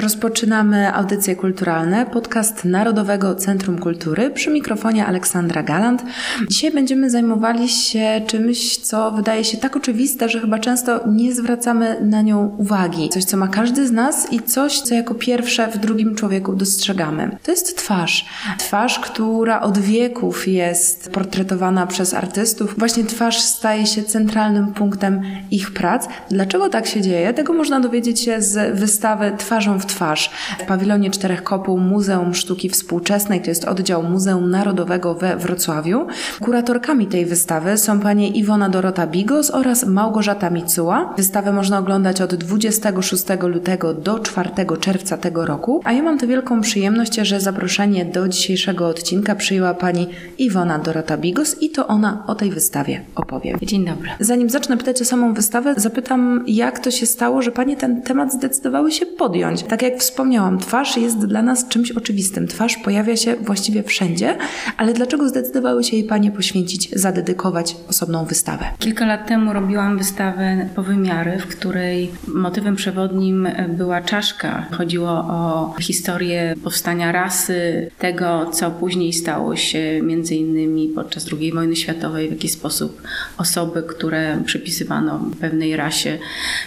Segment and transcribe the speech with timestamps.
[0.00, 6.02] Rozpoczynamy audycje kulturalne, podcast Narodowego Centrum Kultury przy mikrofonie Aleksandra Galant.
[6.48, 11.96] Dzisiaj będziemy zajmowali się czymś, co wydaje się tak oczywiste, że chyba często nie zwracamy
[12.02, 13.08] na nią uwagi.
[13.08, 17.36] Coś, co ma każdy z nas i coś, co jako pierwsze w drugim człowieku dostrzegamy.
[17.42, 18.26] To jest twarz.
[18.58, 22.74] Twarz, która od wieków jest portretowana przez artystów.
[22.78, 26.08] Właśnie twarz staje się centralnym punktem ich prac.
[26.30, 27.34] Dlaczego tak się dzieje?
[27.34, 32.68] Tego można dowiedzieć się z wystawy Twarzą w twarz w pawilonie Czterech Kopuł Muzeum Sztuki
[32.68, 36.06] Współczesnej, to jest oddział Muzeum Narodowego we Wrocławiu.
[36.40, 41.14] Kuratorkami tej wystawy są panie Iwona Dorota Bigos oraz Małgorzata Micuła.
[41.16, 44.50] Wystawę można oglądać od 26 lutego do 4
[44.80, 49.74] czerwca tego roku, a ja mam tę wielką przyjemność, że zaproszenie do dzisiejszego odcinka przyjęła
[49.74, 53.56] pani Iwona Dorota Bigos i to ona o tej wystawie opowie.
[53.62, 54.10] Dzień dobry.
[54.20, 58.32] Zanim zacznę pytać o samą wystawę, zapytam, jak to się stało, że panie ten temat
[58.32, 59.62] zdecydowały się podjąć.
[59.70, 62.46] Tak jak wspomniałam, twarz jest dla nas czymś oczywistym.
[62.46, 64.36] Twarz pojawia się właściwie wszędzie,
[64.76, 68.64] ale dlaczego zdecydowały się jej panie poświęcić, zadedykować osobną wystawę?
[68.78, 74.66] Kilka lat temu robiłam wystawę Powymiary, w której motywem przewodnim była czaszka.
[74.70, 81.76] Chodziło o historię powstania rasy, tego, co później stało się między innymi podczas II wojny
[81.76, 83.02] światowej, w jaki sposób
[83.38, 86.18] osoby, które przypisywano pewnej rasie,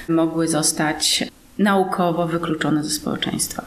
[0.10, 3.66] mogły zostać naukowo wykluczone ze społeczeństwa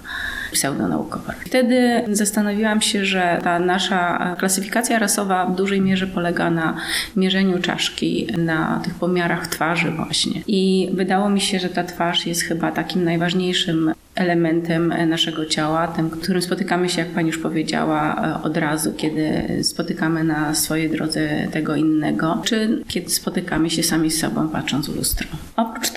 [0.52, 1.34] pseudonaukowe.
[1.46, 6.76] Wtedy zastanowiłam się, że ta nasza klasyfikacja rasowa w dużej mierze polega na
[7.16, 10.42] mierzeniu czaszki, na tych pomiarach twarzy właśnie.
[10.46, 16.10] I wydało mi się, że ta twarz jest chyba takim najważniejszym elementem naszego ciała, tym,
[16.10, 21.74] którym spotykamy się, jak Pani już powiedziała, od razu, kiedy spotykamy na swojej drodze tego
[21.74, 25.26] innego, czy kiedy spotykamy się sami z sobą, patrząc w lustro.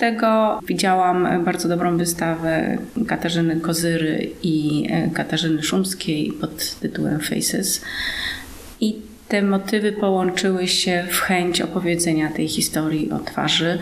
[0.00, 7.84] Tego widziałam bardzo dobrą wystawę Katarzyny Kozyry i Katarzyny Szumskiej pod tytułem Faces.
[8.80, 8.96] I
[9.28, 13.78] te motywy połączyły się w chęć opowiedzenia tej historii o twarzy.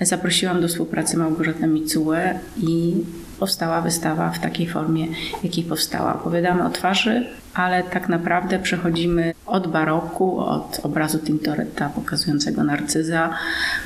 [0.00, 2.94] Zaprosiłam do współpracy Małgorzatę Micułę i
[3.38, 5.06] powstała wystawa w takiej formie,
[5.42, 6.14] jakiej powstała.
[6.14, 13.34] Opowiadamy o twarzy, ale tak naprawdę przechodzimy od baroku, od obrazu Tintoretta pokazującego narcyza,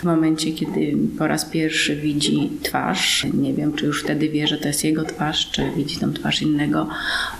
[0.00, 3.26] w momencie, kiedy po raz pierwszy widzi twarz.
[3.34, 6.42] Nie wiem, czy już wtedy wie, że to jest jego twarz, czy widzi tą twarz
[6.42, 6.88] innego,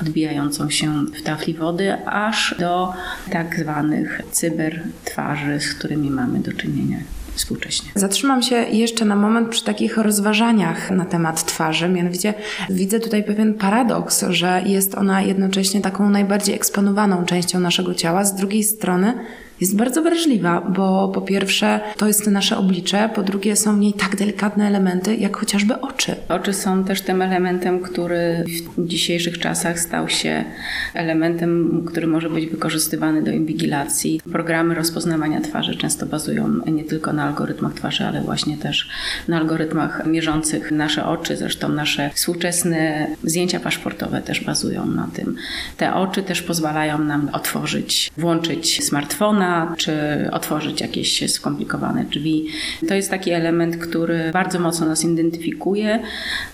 [0.03, 2.93] odbijającą się w tafli wody, aż do
[3.31, 6.99] tak zwanych cybertwarzy, z którymi mamy do czynienia
[7.35, 7.91] współcześnie.
[7.95, 11.89] Zatrzymam się jeszcze na moment przy takich rozważaniach na temat twarzy.
[11.89, 12.35] Mianowicie
[12.71, 18.35] widzę tutaj pewien paradoks, że jest ona jednocześnie taką najbardziej eksponowaną częścią naszego ciała, z
[18.35, 19.15] drugiej strony
[19.63, 23.93] jest bardzo wrażliwa, bo po pierwsze to jest nasze oblicze, po drugie są w niej
[23.93, 26.17] tak delikatne elementy, jak chociażby oczy.
[26.29, 28.45] Oczy są też tym elementem, który
[28.79, 30.45] w dzisiejszych czasach stał się
[30.95, 34.21] elementem, który może być wykorzystywany do inwigilacji.
[34.33, 38.89] Programy rozpoznawania twarzy często bazują nie tylko na algorytmach twarzy, ale właśnie też
[39.29, 41.37] na algorytmach mierzących nasze oczy.
[41.37, 45.37] Zresztą nasze współczesne zdjęcia paszportowe też bazują na tym.
[45.77, 49.93] Te oczy też pozwalają nam otworzyć, włączyć smartfona, czy
[50.33, 52.47] otworzyć jakieś skomplikowane drzwi.
[52.89, 56.03] To jest taki element, który bardzo mocno nas identyfikuje,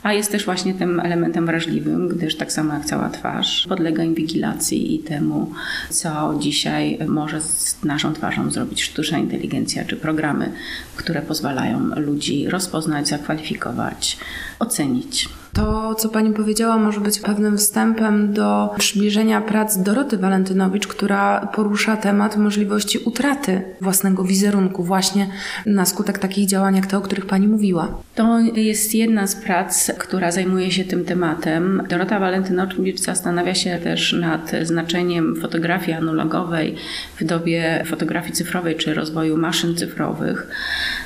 [0.03, 4.94] a jest też właśnie tym elementem wrażliwym, gdyż tak samo jak cała twarz podlega inwigilacji
[4.94, 5.53] i temu,
[5.91, 10.53] co dzisiaj może z naszą twarzą zrobić sztuczna inteligencja czy programy,
[10.97, 14.19] które pozwalają ludzi rozpoznać, zakwalifikować,
[14.59, 15.28] ocenić.
[15.58, 21.96] To, co Pani powiedziała, może być pewnym wstępem do przybliżenia prac Doroty Walentynowicz, która porusza
[21.96, 25.26] temat możliwości utraty własnego wizerunku właśnie
[25.66, 27.88] na skutek takich działań jak te, o których Pani mówiła.
[28.14, 31.82] To jest jedna z prac, która zajmuje się tym tematem.
[31.88, 36.74] Dorota Walentynowicz zastanawia się też nad znaczeniem fotografii analogowej
[37.20, 40.47] w dobie fotografii cyfrowej czy rozwoju maszyn cyfrowych.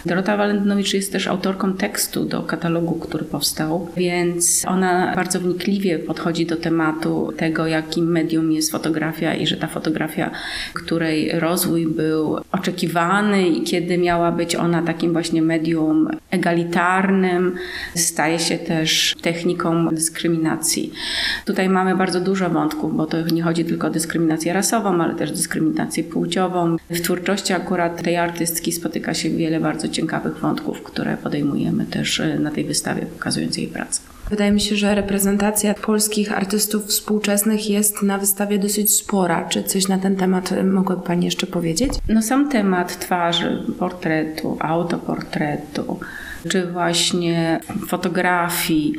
[0.06, 6.46] Dorota Walentynowicz jest też autorką tekstu do katalogu, który powstał, więc ona bardzo wnikliwie podchodzi
[6.46, 10.30] do tematu tego, jakim medium jest fotografia i że ta fotografia,
[10.74, 17.54] której rozwój był oczekiwany i kiedy miała być ona takim właśnie medium egalitarnym,
[17.94, 20.92] staje się też techniką dyskryminacji.
[21.44, 25.30] Tutaj mamy bardzo dużo wątków, bo to nie chodzi tylko o dyskryminację rasową, ale też
[25.30, 26.76] dyskryminację płciową.
[26.90, 32.50] W twórczości akurat tej artystki spotyka się wiele bardzo ciekawych wątków, które podejmujemy też na
[32.50, 34.00] tej wystawie, pokazując jej pracę.
[34.32, 39.48] Wydaje mi się, że reprezentacja polskich artystów współczesnych jest na wystawie dosyć spora.
[39.48, 41.92] Czy coś na ten temat mogłaby Pani jeszcze powiedzieć?
[42.08, 46.00] No sam temat twarzy, portretu, autoportretu,
[46.48, 48.94] czy właśnie fotografii,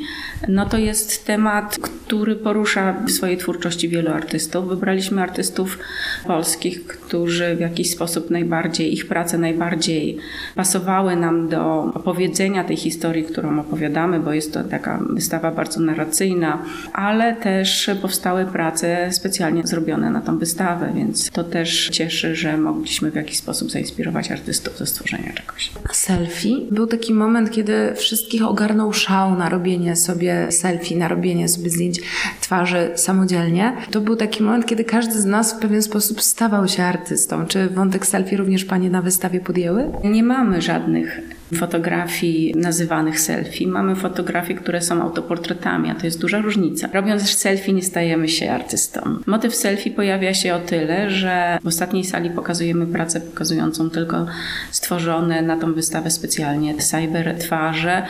[0.48, 4.68] no to jest temat, który porusza w swojej twórczości wielu artystów.
[4.68, 5.78] Wybraliśmy artystów
[6.26, 10.18] polskich, którzy w jakiś sposób najbardziej, ich prace najbardziej
[10.54, 16.62] pasowały nam do opowiedzenia tej historii, którą opowiadamy, bo jest to taka wystawa bardzo narracyjna,
[16.92, 23.10] ale też powstały prace specjalnie zrobione na tą wystawę, więc to też cieszy, że mogliśmy
[23.10, 25.72] w jakiś sposób zainspirować artystów do stworzenia czegoś.
[25.92, 26.66] Selfie.
[26.70, 32.00] Był taki moment, kiedy wszystkich ogarnął szał na robienie sobie selfie, na robienie sobie zdjęć
[32.40, 33.72] twarzy samodzielnie.
[33.90, 37.46] To był taki moment, kiedy każdy z nas w pewien sposób stawał się artystą.
[37.46, 39.90] Czy wątek selfie również Panie na wystawie podjęły?
[40.04, 43.66] Nie mamy żadnych fotografii nazywanych selfie.
[43.66, 46.88] Mamy fotografie, które są autoportretami, a to jest duża różnica.
[46.92, 49.00] Robiąc selfie nie stajemy się artystą.
[49.26, 54.26] Motyw selfie pojawia się o tyle, że w ostatniej sali pokazujemy pracę pokazującą tylko
[54.70, 58.02] stworzone na tą wystawę specjalnie cyber twarze,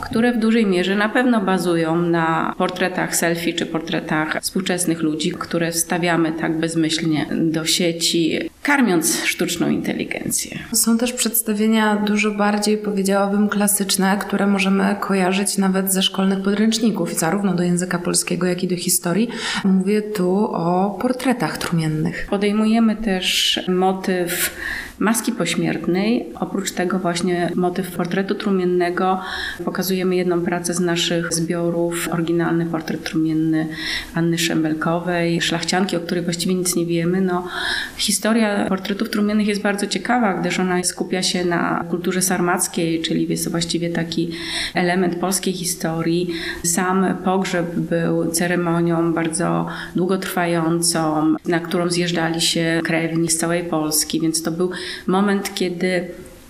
[0.00, 5.72] które w dużej mierze na pewno bazują na portretach selfie czy portretach współczesnych ludzi, które
[5.72, 10.58] wstawiamy tak bezmyślnie do sieci, karmiąc sztuczną inteligencję.
[10.72, 17.54] Są też przedstawienia dużo bardziej, powiedziałabym, klasyczne, które możemy kojarzyć nawet ze szkolnych podręczników, zarówno
[17.54, 19.28] do języka polskiego, jak i do historii.
[19.64, 22.26] Mówię tu o portretach trumiennych.
[22.30, 24.50] Podejmujemy też motyw
[24.98, 26.26] maski pośmiertnej.
[26.40, 29.20] Oprócz tego właśnie motyw portretu trumiennego.
[29.64, 33.66] Pokazujemy jedną pracę z naszych zbiorów, oryginalny portret trumienny
[34.14, 37.20] Anny Szembelkowej, szlachcianki, o której właściwie nic nie wiemy.
[37.20, 37.48] No,
[37.96, 43.44] historia portretów trumiennych jest bardzo ciekawa, gdyż ona skupia się na kulturze sarmackiej, czyli jest
[43.44, 44.30] to właściwie taki
[44.74, 46.30] element polskiej historii.
[46.64, 49.66] Sam pogrzeb był ceremonią bardzo
[49.96, 54.70] długotrwającą, na którą zjeżdżali się krewni z całej Polski, więc to był
[55.06, 56.08] moment, kiedy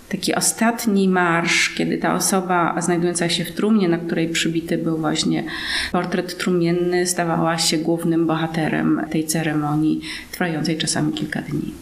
[0.08, 5.44] taki ostatni marsz, kiedy ta osoba znajdująca się w trumnie, na której przybity był właśnie
[5.93, 10.00] portret trumienny, stawała się głównym bohaterem tej ceremonii,
[10.32, 11.75] trwającej czasami kilka dni.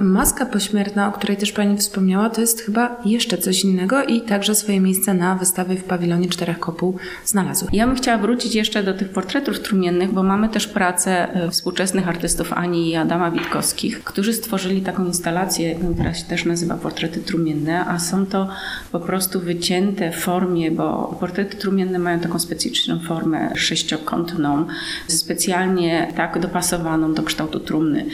[0.00, 4.54] Maska pośmiertna, o której też Pani wspomniała, to jest chyba jeszcze coś innego i także
[4.54, 7.68] swoje miejsce na wystawie w pawilonie Czterech Kopuł znalazły.
[7.72, 12.08] Ja bym chciała wrócić jeszcze do tych portretów trumiennych, bo mamy też pracę e, współczesnych
[12.08, 17.86] artystów Ani i Adama Witkowskich, którzy stworzyli taką instalację, która się też nazywa Portrety Trumienne,
[17.86, 18.48] a są to
[18.92, 24.66] po prostu wycięte w formie, bo portrety trumienne mają taką specyficzną formę sześciokątną,
[25.08, 28.06] specjalnie tak dopasowaną do kształtu trumny.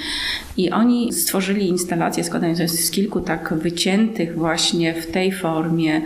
[0.57, 6.03] I oni stworzyli instalację składającą się z kilku tak wyciętych właśnie w tej formie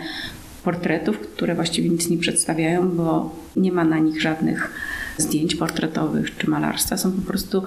[0.63, 4.71] portretów, które właściwie nic nie przedstawiają, bo nie ma na nich żadnych
[5.17, 6.97] zdjęć portretowych czy malarstwa.
[6.97, 7.63] Są po prostu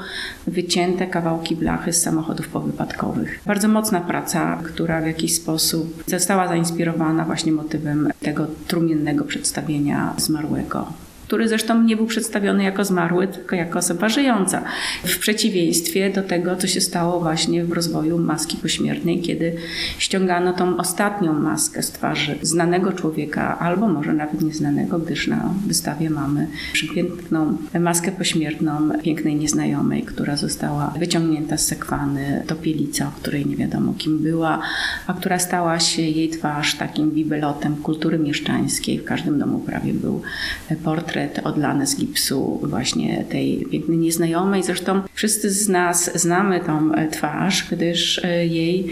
[0.47, 3.41] wycięte kawałki blachy z samochodów powypadkowych.
[3.47, 10.93] Bardzo mocna praca, która w jakiś sposób została zainspirowana właśnie motywem tego trumiennego przedstawienia zmarłego
[11.35, 14.63] który zresztą nie był przedstawiony jako zmarły, tylko jako osoba żyjąca.
[15.05, 19.57] W przeciwieństwie do tego, co się stało właśnie w rozwoju maski pośmiertnej, kiedy
[19.99, 26.11] ściągano tą ostatnią maskę z twarzy znanego człowieka, albo może nawet nieznanego, gdyż na wystawie
[26.11, 33.57] mamy przepiękną maskę pośmiertną pięknej nieznajomej, która została wyciągnięta z sekwany, topielica, o której nie
[33.57, 34.61] wiadomo kim była,
[35.07, 38.99] a która stała się jej twarz takim bibelotem kultury mieszczańskiej.
[38.99, 40.23] W każdym domu prawie był
[40.85, 44.63] portret portret odlany z gipsu właśnie tej pięknej nieznajomej.
[44.63, 48.87] Zresztą wszyscy z nas znamy tą e, twarz, gdyż e, jej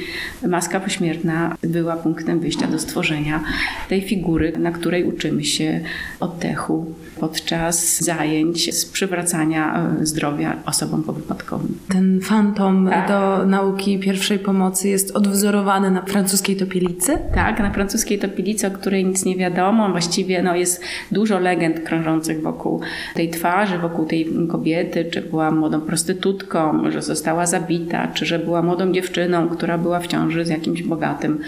[0.49, 3.45] maska pośmiertna była punktem wyjścia do stworzenia
[3.89, 5.81] tej figury, na której uczymy się
[6.21, 11.79] oddechu podczas zajęć z przywracania e, zdrowia osobom powypadkowym.
[11.89, 13.09] Ten fantom tak.
[13.09, 17.19] do nauki pierwszej pomocy jest odwzorowany na francuskiej topielicy?
[17.35, 19.91] Tak, na francuskiej topielicy, o której nic nie wiadomo.
[19.91, 20.81] Właściwie no, jest
[21.12, 22.12] dużo legend krążących
[22.42, 22.81] wokół
[23.14, 28.62] tej twarzy, wokół tej kobiety, czy była młodą prostytutką, że została zabita, czy że była
[28.62, 31.38] młodą dziewczyną, która była w ciąży z jakimś bogatym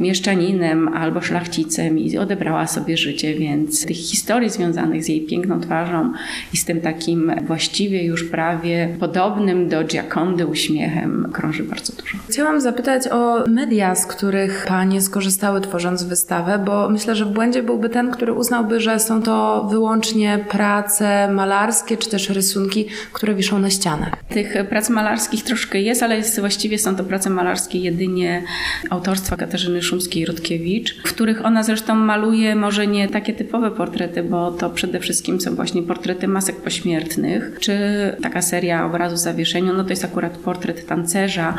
[0.00, 6.12] mieszczaninem albo szlachcicem i odebrała sobie życie, więc tych historii związanych z jej piękną twarzą
[6.52, 12.18] i z tym takim właściwie już prawie podobnym do Giacondy uśmiechem krąży bardzo dużo.
[12.28, 17.62] Chciałam zapytać o media, z których Panie skorzystały tworząc wystawę, bo myślę, że w błędzie
[17.62, 23.34] byłby ten, który uznałby, że są to wyłącznie wyłącznie prace malarskie czy też rysunki, które
[23.34, 24.24] wiszą na ścianach?
[24.28, 28.42] Tych prac malarskich troszkę jest, ale jest, właściwie są to prace malarskie jedynie
[28.90, 34.70] autorstwa Katarzyny Szumskiej-Rutkiewicz, w których ona zresztą maluje może nie takie typowe portrety, bo to
[34.70, 37.76] przede wszystkim są właśnie portrety masek pośmiertnych, czy
[38.22, 41.54] taka seria obrazu zawieszenia, no to jest akurat portret tancerza,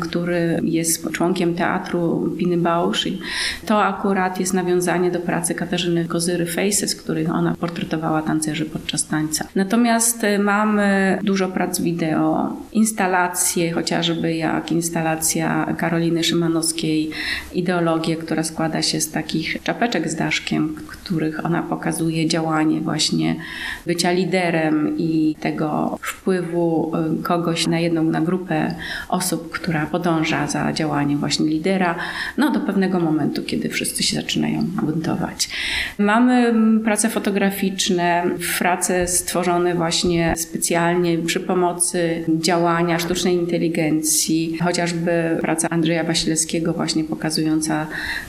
[0.00, 3.20] który jest członkiem teatru Piny Bausch i
[3.66, 9.06] to akurat jest nawiązanie do pracy Katarzyny Kozyry Faces, w których ona portretowała tancerzy podczas
[9.06, 9.48] tańca.
[9.54, 17.10] Natomiast y, mamy dużo prac wideo, instalacje, chociażby jak instalacja Karoliny Szymanowskiej
[17.52, 23.36] Ideologię, która składa się z takich czapeczek z daszkiem, których ona pokazuje działanie właśnie
[23.86, 28.74] bycia liderem i tego wpływu y, kogoś na jedną na grupę
[29.08, 31.94] osób, która podąża za działaniem właśnie lidera,
[32.36, 35.48] no do pewnego momentu, kiedy wszyscy się zaczynają buntować.
[35.98, 37.08] Mamy mm, prace
[37.60, 47.04] fotograficzne, prace stworzone właśnie specjalnie przy pomocy działania sztucznej inteligencji, chociażby praca Andrzeja Wasilewskiego właśnie
[47.04, 47.86] pokazująca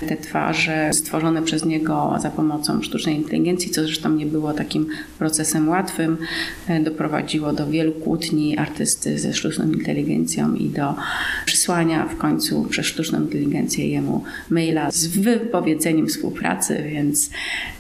[0.08, 4.88] te twarze stworzone przez niego za pomocą sztucznej inteligencji, co zresztą nie było takim
[5.20, 6.18] procesem łatwym,
[6.68, 10.96] e, doprowadziło do wielu kłótni artysty ze sztuczną inteligencją i do
[11.46, 17.30] przysłania w końcu przez sztuczną inteligencję jemu maila z wypowiedzeniem współpracy, więc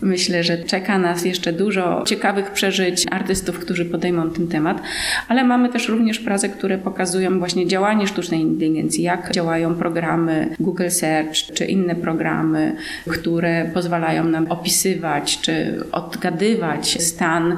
[0.01, 4.81] myślę, że czeka nas jeszcze dużo ciekawych przeżyć artystów, którzy podejmą ten temat,
[5.27, 10.89] ale mamy też również prace, które pokazują właśnie działanie sztucznej inteligencji, jak działają programy Google
[10.89, 12.75] Search czy inne programy,
[13.07, 17.57] które pozwalają nam opisywać czy odgadywać stan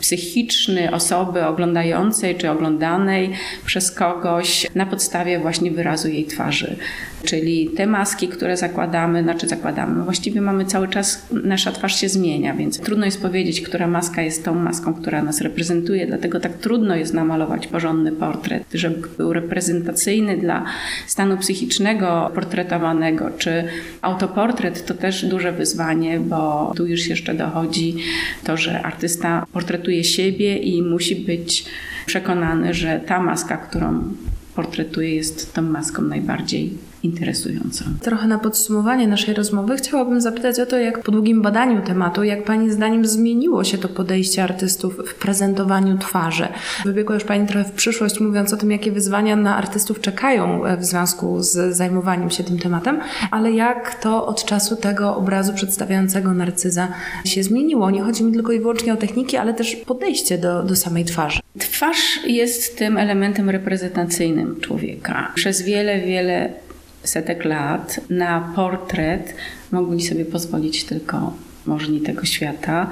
[0.00, 3.32] psychiczny osoby oglądającej czy oglądanej
[3.66, 6.76] przez kogoś na podstawie właśnie wyrazu jej twarzy.
[7.24, 12.54] Czyli te maski, które zakładamy, znaczy zakładamy, właściwie mamy cały czas, nasza twarz się zmienia,
[12.54, 16.96] więc trudno jest powiedzieć, która maska jest tą maską, która nas reprezentuje, dlatego tak trudno
[16.96, 20.64] jest namalować porządny portret, żeby był reprezentacyjny dla
[21.06, 23.64] stanu psychicznego portretowanego, czy
[24.02, 27.96] autoportret to też duże wyzwanie, bo tu już jeszcze dochodzi
[28.44, 31.64] to, że artysta portretuje siebie i musi być
[32.06, 34.02] przekonany, że ta maska, którą
[34.54, 36.72] portretuje, jest tą maską najbardziej
[37.04, 37.84] interesującą.
[38.00, 42.44] Trochę na podsumowanie naszej rozmowy chciałabym zapytać o to, jak po długim badaniu tematu, jak
[42.44, 46.48] Pani zdaniem zmieniło się to podejście artystów w prezentowaniu twarzy.
[46.84, 50.76] Wybiegła już Pani trochę w przyszłość, mówiąc o tym, jakie wyzwania na artystów czekają e,
[50.76, 56.34] w związku z zajmowaniem się tym tematem, ale jak to od czasu tego obrazu przedstawiającego
[56.34, 56.88] narcyza
[57.24, 57.90] się zmieniło.
[57.90, 61.40] Nie chodzi mi tylko i wyłącznie o techniki, ale też podejście do, do samej twarzy.
[61.58, 65.32] Twarz jest tym elementem reprezentacyjnym człowieka.
[65.34, 66.63] Przez wiele, wiele
[67.04, 69.34] setek lat na portret.
[69.72, 71.32] Mogli sobie pozwolić tylko
[71.66, 72.90] możni tego świata,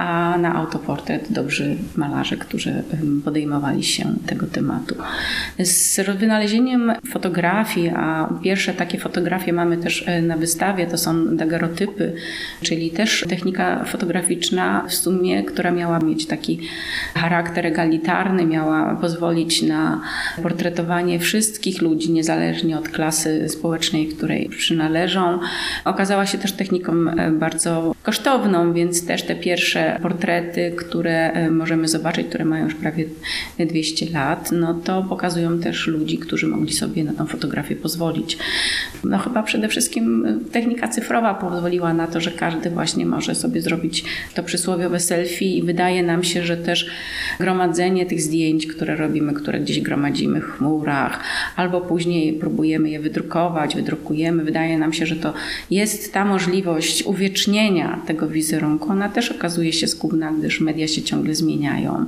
[0.00, 2.82] a na autoportret dobrzy malarze, którzy
[3.24, 4.94] podejmowali się tego tematu.
[5.58, 12.12] Z wynalezieniem fotografii, a pierwsze takie fotografie mamy też e, na wystawie, to są dagerotypy,
[12.62, 16.60] czyli też technika fotograficzna w sumie, która miała mieć taki
[17.14, 20.00] charakter egalitarny, miała pozwolić na
[20.42, 25.38] portretowanie wszystkich ludzi, niezależnie od klasy społecznej, której przynależą.
[25.84, 31.88] Okazała się też techniką e, bardzo kosztowną, więc też te pierwsze portrety, które e, możemy
[31.88, 33.04] zobaczyć, które mają już prawie
[33.58, 38.38] 200 lat, no to pokazują też ludzi, którzy mogli sobie na tą fotografię pozwolić.
[39.04, 43.62] No chyba przede wszystkim e, technika cyfrowa pozwoliła na to, że każdy właśnie może sobie
[43.62, 44.04] zrobić
[44.34, 46.90] to przysłowiowe selfie i wydaje nam się, że też
[47.40, 51.20] gromadzenie tych zdjęć, które robimy, które gdzieś gromadzimy w chmurach,
[51.56, 55.34] albo później próbujemy je wydrukować, wydrukujemy, wydaje nam się, że to
[55.70, 61.34] jest ta możliwość uwiecznienia tego wizerunku, ona też okazuje się skubna, gdyż media się ciągle
[61.34, 62.06] zmieniają.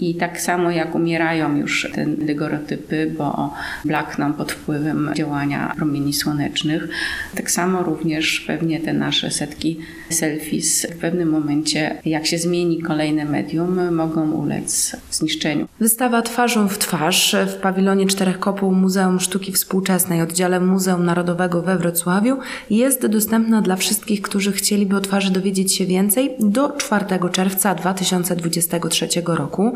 [0.00, 6.88] I tak samo jak umierają już te degorotypy, bo blakną pod wpływem działania promieni słonecznych,
[7.34, 9.78] tak samo również pewnie te nasze setki
[10.10, 15.66] selfies w pewnym momencie, jak się zmieni kolejne medium, mogą ulec zniszczeniu.
[15.80, 21.78] Wystawa Twarzą w twarz w pawilonie Czterech Kopuł Muzeum Sztuki Współczesnej, oddziale Muzeum Narodowego we
[21.78, 22.36] Wrocławiu
[22.70, 29.08] jest dostępna dla wszystkich, którzy chcieliby o twarzy dowiedzieć się więcej do 4 czerwca 2023
[29.26, 29.74] roku.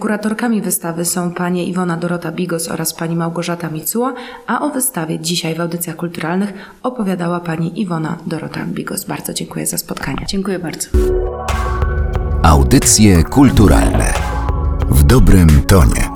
[0.00, 4.14] Kuratorkami wystawy są panie Iwona Dorota Bigos oraz pani Małgorzata Micuła,
[4.46, 9.04] a o wystawie dzisiaj w audycjach kulturalnych opowiadała pani Iwona Dorota Bigos.
[9.04, 10.26] Bardzo dziękuję za spotkanie.
[10.28, 10.88] Dziękuję bardzo.
[12.42, 14.14] Audycje kulturalne
[14.90, 16.15] w dobrym tonie.